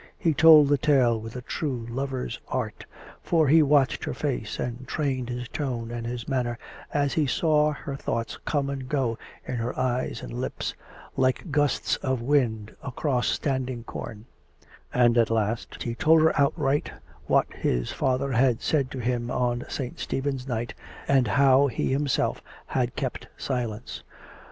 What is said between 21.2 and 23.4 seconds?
how he himself had kept